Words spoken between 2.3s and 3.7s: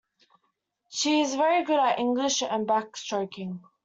and backstroking.